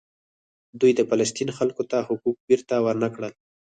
[0.79, 3.33] دوی د فلسطین خلکو ته حقوق بیرته ورنکړل.